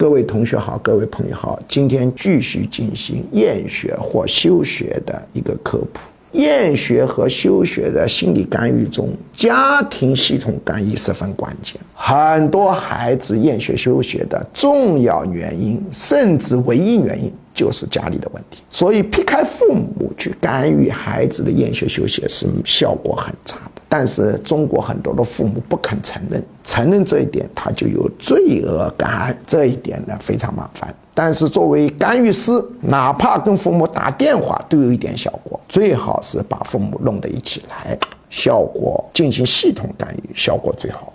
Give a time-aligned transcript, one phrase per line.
[0.00, 6.00] 各位同学好，各位朋友好，今天继续进行厌学或休学的一个科普。
[6.32, 11.78] 厌学和休学的心理干预中，家庭系统干预十分关键。
[11.94, 18.62] 很多孩子厌学休学的重要原因，甚至唯一原因，就是家里的问题。
[18.70, 23.58] 所以，撇开父母去干预孩子的厌学休学是效果很差。
[23.92, 29.36] 但是，中国很多的父母不肯承认，承认这一点，他就有罪恶感。
[29.44, 30.94] 这一点呢，非常麻烦。
[31.12, 35.58] 但是作为干预师，哪怕跟父母打电话都有一点效果。
[35.68, 37.98] 最好是把父母弄到一起来，
[38.30, 41.12] 效果进行系统干预，效果最好。